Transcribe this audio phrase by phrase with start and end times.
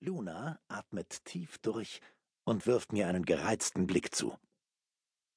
[0.00, 2.00] Luna atmet tief durch
[2.44, 4.38] und wirft mir einen gereizten Blick zu.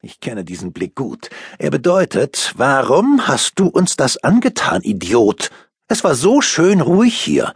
[0.03, 1.29] Ich kenne diesen Blick gut.
[1.57, 5.50] Er bedeutet, warum hast du uns das angetan, Idiot?
[5.88, 7.54] Es war so schön ruhig hier.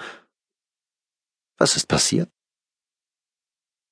[1.58, 2.30] Was ist passiert?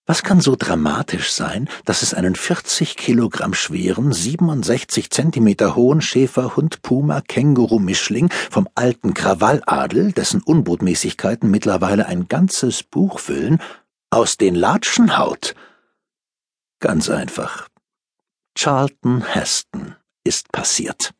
[0.05, 6.81] Was kann so dramatisch sein, dass es einen 40 Kilogramm schweren, 67 Zentimeter hohen Schäferhund
[6.81, 13.61] Puma Känguru Mischling vom alten Krawalladel, dessen Unbotmäßigkeiten mittlerweile ein ganzes Buch füllen,
[14.09, 15.55] aus den Latschen haut?
[16.81, 17.69] Ganz einfach.
[18.55, 19.95] Charlton Heston
[20.25, 21.13] ist passiert.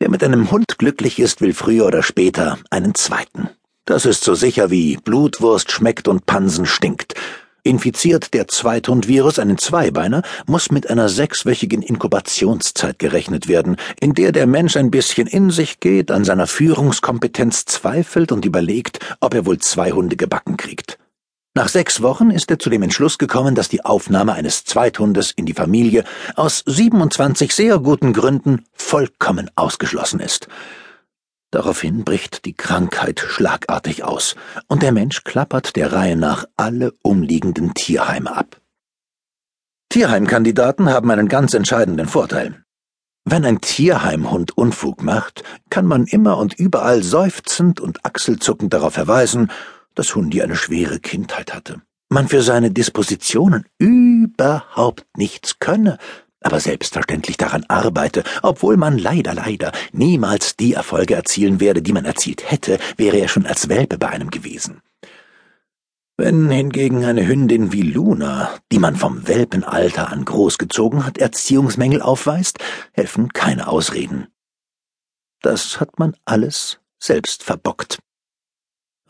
[0.00, 3.50] Wer mit einem Hund glücklich ist, will früher oder später einen zweiten.
[3.88, 7.14] Das ist so sicher wie Blutwurst schmeckt und Pansen stinkt.
[7.62, 14.46] Infiziert der Zweithundvirus einen Zweibeiner, muss mit einer sechswöchigen Inkubationszeit gerechnet werden, in der der
[14.46, 19.56] Mensch ein bisschen in sich geht, an seiner Führungskompetenz zweifelt und überlegt, ob er wohl
[19.56, 20.98] zwei Hunde gebacken kriegt.
[21.54, 25.46] Nach sechs Wochen ist er zu dem Entschluss gekommen, dass die Aufnahme eines Zweithundes in
[25.46, 26.04] die Familie
[26.36, 30.46] aus 27 sehr guten Gründen vollkommen ausgeschlossen ist.
[31.50, 37.72] Daraufhin bricht die Krankheit schlagartig aus, und der Mensch klappert der Reihe nach alle umliegenden
[37.72, 38.60] Tierheime ab.
[39.88, 42.62] Tierheimkandidaten haben einen ganz entscheidenden Vorteil.
[43.24, 49.50] Wenn ein Tierheimhund Unfug macht, kann man immer und überall seufzend und achselzuckend darauf verweisen,
[49.94, 55.98] dass Hundi eine schwere Kindheit hatte, man für seine Dispositionen überhaupt nichts könne,
[56.40, 62.04] aber selbstverständlich daran arbeite, obwohl man leider, leider niemals die Erfolge erzielen werde, die man
[62.04, 64.80] erzielt hätte, wäre er schon als Welpe bei einem gewesen.
[66.16, 72.58] Wenn hingegen eine Hündin wie Luna, die man vom Welpenalter an großgezogen hat, Erziehungsmängel aufweist,
[72.92, 74.26] helfen keine Ausreden.
[75.42, 77.98] Das hat man alles selbst verbockt.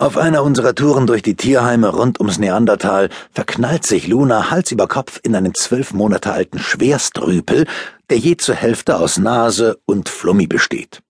[0.00, 4.86] Auf einer unserer Touren durch die Tierheime rund ums Neandertal verknallt sich Luna Hals über
[4.86, 7.66] Kopf in einen zwölf Monate alten Schwerstrüpel,
[8.08, 11.02] der je zur Hälfte aus Nase und Flummi besteht.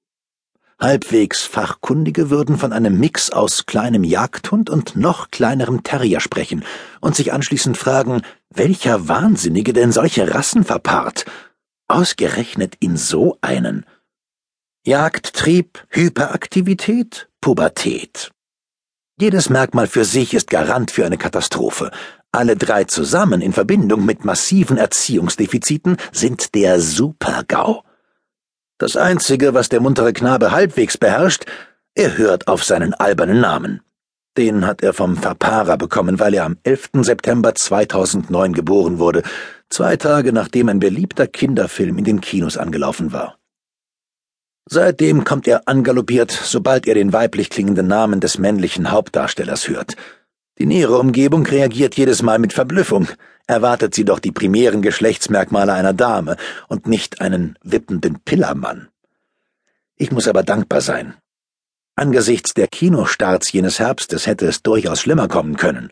[0.80, 6.64] Halbwegs Fachkundige würden von einem Mix aus kleinem Jagdhund und noch kleinerem Terrier sprechen
[7.02, 11.26] und sich anschließend fragen, welcher Wahnsinnige denn solche Rassen verpaart.
[11.88, 13.84] Ausgerechnet in so einen.
[14.86, 18.30] Jagdtrieb, Hyperaktivität, Pubertät.
[19.20, 21.90] Jedes Merkmal für sich ist Garant für eine Katastrophe.
[22.30, 27.82] Alle drei zusammen in Verbindung mit massiven Erziehungsdefiziten sind der Super-GAU.
[28.78, 31.46] Das Einzige, was der muntere Knabe halbwegs beherrscht,
[31.96, 33.80] er hört auf seinen albernen Namen.
[34.36, 36.90] Den hat er vom Verpara bekommen, weil er am 11.
[37.00, 39.24] September 2009 geboren wurde,
[39.68, 43.36] zwei Tage nachdem ein beliebter Kinderfilm in den Kinos angelaufen war.
[44.70, 49.96] Seitdem kommt er angaloppiert, sobald er den weiblich klingenden Namen des männlichen Hauptdarstellers hört.
[50.58, 53.08] Die nähere Umgebung reagiert jedes Mal mit Verblüffung.
[53.46, 56.36] Erwartet sie doch die primären Geschlechtsmerkmale einer Dame
[56.68, 58.88] und nicht einen wippenden Pillermann.
[59.96, 61.14] Ich muss aber dankbar sein.
[61.96, 65.90] Angesichts der Kinostarts jenes Herbstes hätte es durchaus schlimmer kommen können.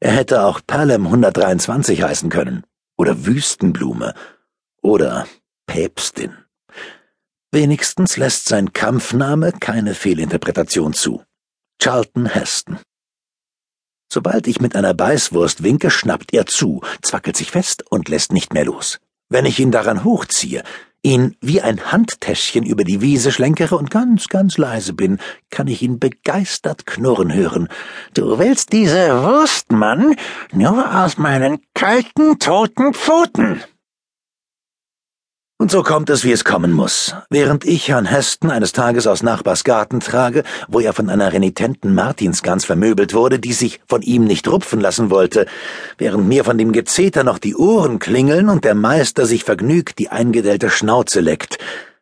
[0.00, 2.64] Er hätte auch Palem 123 heißen können.
[2.96, 4.14] Oder Wüstenblume.
[4.80, 5.26] Oder
[5.66, 6.32] Päpstin.
[7.50, 11.22] Wenigstens lässt sein Kampfname keine Fehlinterpretation zu.
[11.80, 12.78] Charlton Heston.
[14.12, 18.52] Sobald ich mit einer Beißwurst winke, schnappt er zu, zwackelt sich fest und lässt nicht
[18.52, 19.00] mehr los.
[19.30, 20.62] Wenn ich ihn daran hochziehe,
[21.02, 25.18] ihn wie ein Handtäschchen über die Wiese schlenkere und ganz, ganz leise bin,
[25.50, 27.68] kann ich ihn begeistert knurren hören.
[28.12, 30.16] Du willst diese Wurst, Mann,
[30.52, 33.62] nur aus meinen kalten, toten Pfoten.
[35.60, 37.16] Und so kommt es, wie es kommen muss.
[37.30, 41.96] Während ich Herrn Heston eines Tages aus Nachbars Garten trage, wo er von einer renitenten
[41.96, 45.46] Martinsgans vermöbelt wurde, die sich von ihm nicht rupfen lassen wollte,
[45.98, 50.10] während mir von dem Gezeter noch die Ohren klingeln und der Meister sich vergnügt die
[50.10, 51.58] eingedellte Schnauze leckt,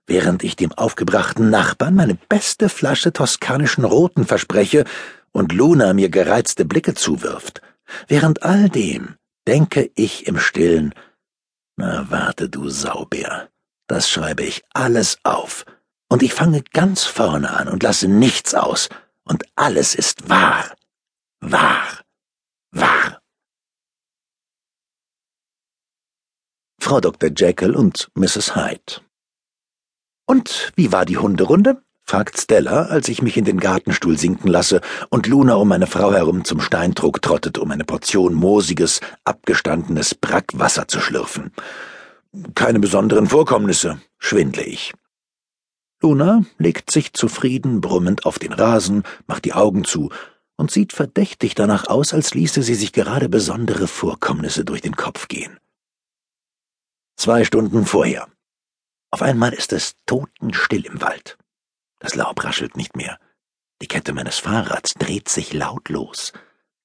[0.06, 4.84] während ich dem aufgebrachten Nachbarn meine beste Flasche toskanischen Roten verspreche
[5.32, 7.62] und Luna mir gereizte Blicke zuwirft.
[8.06, 9.14] Während all dem
[9.46, 10.92] denke ich im Stillen,
[11.76, 13.50] na warte, du Saubär.
[13.86, 15.64] Das schreibe ich alles auf.
[16.08, 18.88] Und ich fange ganz vorne an und lasse nichts aus.
[19.24, 20.74] Und alles ist wahr.
[21.40, 22.00] Wahr.
[22.70, 23.20] Wahr.
[26.80, 27.30] Frau Dr.
[27.36, 28.54] Jekyll und Mrs.
[28.54, 29.00] Hyde.
[30.26, 31.82] Und wie war die Hunderunde?
[32.06, 34.80] Fragt Stella, als ich mich in den Gartenstuhl sinken lasse
[35.10, 40.86] und Luna um meine Frau herum zum Steindruck trottet, um eine Portion moosiges, abgestandenes Brackwasser
[40.86, 41.52] zu schlürfen.
[42.54, 44.94] Keine besonderen Vorkommnisse, schwindle ich.
[46.00, 50.10] Luna legt sich zufrieden brummend auf den Rasen, macht die Augen zu
[50.56, 55.26] und sieht verdächtig danach aus, als ließe sie sich gerade besondere Vorkommnisse durch den Kopf
[55.26, 55.58] gehen.
[57.16, 58.28] Zwei Stunden vorher.
[59.10, 61.38] Auf einmal ist es totenstill im Wald.
[61.98, 63.18] Das Laub raschelt nicht mehr.
[63.82, 66.32] Die Kette meines Fahrrads dreht sich lautlos.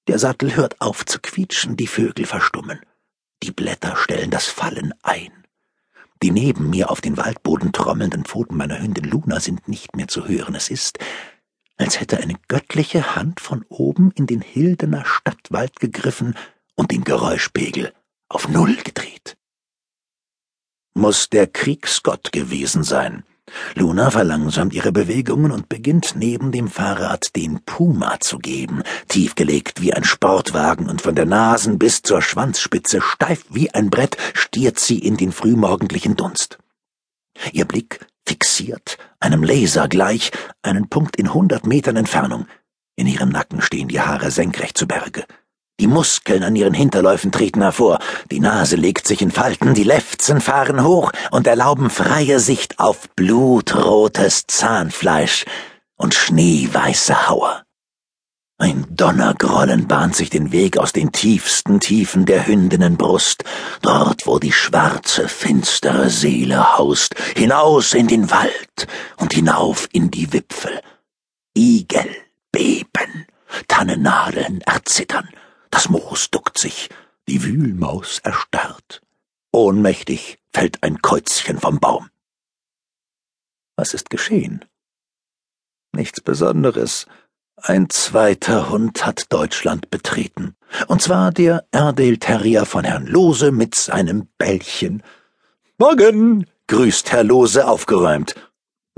[0.07, 2.79] Der Sattel hört auf zu quietschen, die Vögel verstummen.
[3.43, 5.31] Die Blätter stellen das Fallen ein.
[6.21, 10.27] Die neben mir auf den Waldboden trommelnden Pfoten meiner Hündin Luna sind nicht mehr zu
[10.27, 10.53] hören.
[10.53, 10.99] Es ist,
[11.77, 16.35] als hätte eine göttliche Hand von oben in den Hildener Stadtwald gegriffen
[16.75, 17.93] und den Geräuschpegel
[18.29, 19.37] auf Null gedreht.
[20.93, 23.23] Muss der Kriegsgott gewesen sein.
[23.75, 29.93] Luna verlangsamt ihre Bewegungen und beginnt neben dem Fahrrad den Puma zu geben, tiefgelegt wie
[29.93, 34.99] ein Sportwagen und von der Nasen bis zur Schwanzspitze steif wie ein Brett stiert sie
[34.99, 36.57] in den frühmorgendlichen Dunst.
[37.51, 40.31] Ihr Blick fixiert, einem Laser gleich,
[40.61, 42.47] einen Punkt in hundert Metern Entfernung.
[42.95, 45.25] In ihrem Nacken stehen die Haare senkrecht zu Berge.
[45.81, 47.97] Die Muskeln an ihren Hinterläufen treten hervor,
[48.29, 53.09] die Nase legt sich in Falten, die Lefzen fahren hoch und erlauben freie Sicht auf
[53.15, 55.45] blutrotes Zahnfleisch
[55.95, 57.63] und schneeweiße Hauer.
[58.59, 63.43] Ein Donnergrollen bahnt sich den Weg aus den tiefsten Tiefen der Hündinnenbrust,
[63.81, 68.87] dort wo die schwarze, finstere Seele haust, hinaus in den Wald
[69.17, 70.79] und hinauf in die Wipfel.
[71.57, 72.15] Igel
[72.51, 73.25] beben,
[73.67, 75.27] Tannennadeln erzittern,
[75.71, 76.89] das Moos duckt sich,
[77.27, 79.01] die Wühlmaus erstarrt.
[79.51, 82.09] Ohnmächtig fällt ein Käuzchen vom Baum.
[83.75, 84.63] Was ist geschehen?
[85.93, 87.07] Nichts Besonderes.
[87.55, 90.55] Ein zweiter Hund hat Deutschland betreten.
[90.87, 95.03] Und zwar der Erdale Terrier von Herrn Lose mit seinem Bällchen.
[95.77, 98.35] Morgen, grüßt Herr Lose aufgeräumt.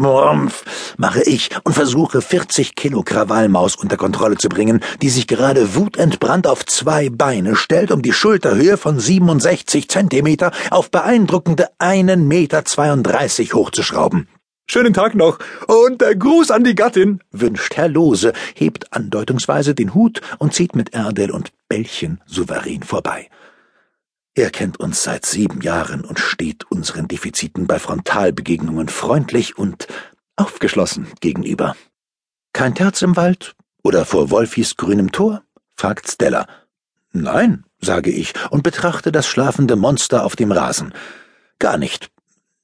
[0.02, 5.76] Rumpf, mache ich und versuche 40 Kilo Krawallmaus unter Kontrolle zu bringen, die sich gerade
[5.76, 12.66] wutentbrannt auf zwei Beine stellt, um die Schulterhöhe von 67 Zentimeter auf beeindruckende einen Meter
[12.66, 14.28] 32 hochzuschrauben.
[14.68, 19.94] Schönen Tag noch und der Gruß an die Gattin, wünscht Herr Lose, hebt andeutungsweise den
[19.94, 23.30] Hut und zieht mit Erdel und Bällchen souverän vorbei.
[24.36, 29.88] Er kennt uns seit sieben Jahren und steht unseren Defiziten bei Frontalbegegnungen freundlich und
[30.36, 31.76] aufgeschlossen gegenüber.
[32.52, 35.44] Kein Terz im Wald oder vor Wolfis grünem Tor?
[35.76, 36.48] fragt Stella.
[37.12, 40.94] Nein, sage ich und betrachte das schlafende Monster auf dem Rasen.
[41.60, 42.10] Gar nicht.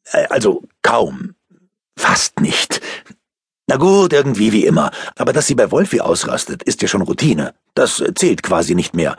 [0.06, 1.36] Äh, also kaum.
[1.96, 2.82] Fast nicht.
[3.68, 4.90] Na gut, irgendwie wie immer.
[5.16, 7.54] Aber dass sie bei Wolfi ausrastet, ist ja schon Routine.
[7.76, 9.16] Das zählt quasi nicht mehr.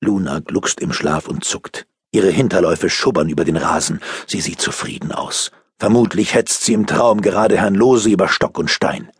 [0.00, 1.86] Luna gluckst im Schlaf und zuckt.
[2.12, 4.00] Ihre Hinterläufe schubbern über den Rasen.
[4.26, 5.50] Sie sieht zufrieden aus.
[5.78, 9.10] Vermutlich hetzt sie im Traum gerade Herrn Lose über Stock und Stein.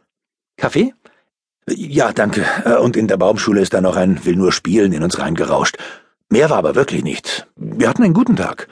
[0.57, 0.95] Kaffee?
[1.69, 2.47] Ja, danke.
[2.81, 5.77] Und in der Baumschule ist da noch ein Will nur spielen in uns reingerauscht.
[6.29, 7.47] Mehr war aber wirklich nicht.
[7.57, 8.69] Wir hatten einen guten Tag.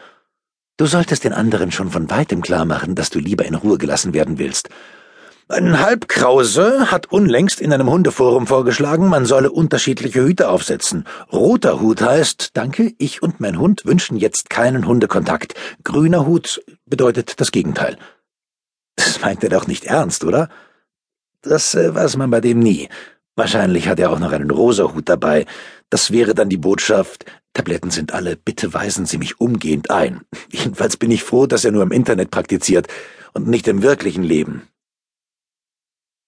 [0.76, 4.14] Du solltest den anderen schon von weitem klar machen, dass du lieber in Ruhe gelassen
[4.14, 4.70] werden willst.
[5.46, 11.04] Ein Halbkrause hat unlängst in einem Hundeforum vorgeschlagen, man solle unterschiedliche Hüte aufsetzen.
[11.30, 15.54] Roter Hut heißt, danke, ich und mein Hund wünschen jetzt keinen Hundekontakt.
[15.84, 17.98] Grüner Hut bedeutet das Gegenteil.
[18.96, 20.48] Das meint er doch nicht ernst, oder?
[21.42, 22.88] Das äh, weiß man bei dem nie.
[23.36, 25.44] Wahrscheinlich hat er auch noch einen rosa Hut dabei.
[25.90, 30.22] Das wäre dann die Botschaft, Tabletten sind alle, bitte weisen Sie mich umgehend ein.
[30.48, 32.88] Jedenfalls bin ich froh, dass er nur im Internet praktiziert
[33.34, 34.62] und nicht im wirklichen Leben.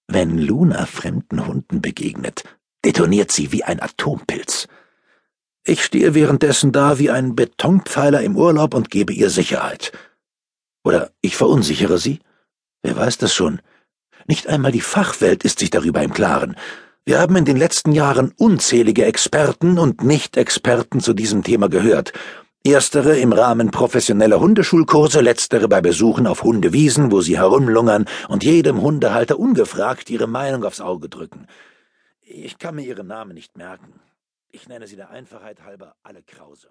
[0.09, 2.45] Wenn Luna fremden Hunden begegnet,
[2.85, 4.69] detoniert sie wie ein Atompilz.
[5.65, 9.91] Ich stehe währenddessen da wie ein Betonpfeiler im Urlaub und gebe ihr Sicherheit.
[10.85, 12.21] Oder ich verunsichere sie?
[12.83, 13.61] Wer weiß das schon?
[14.29, 16.57] Nicht einmal die Fachwelt ist sich darüber im Klaren.
[17.05, 22.13] Wir haben in den letzten Jahren unzählige Experten und Nicht-Experten zu diesem Thema gehört,
[22.67, 28.83] Erstere im Rahmen professioneller Hundeschulkurse, letztere bei Besuchen auf Hundewiesen, wo sie herumlungern und jedem
[28.83, 31.47] Hundehalter ungefragt ihre Meinung aufs Auge drücken.
[32.23, 34.01] Ich kann mir ihre Namen nicht merken.
[34.51, 36.71] Ich nenne sie der Einfachheit halber alle Krause.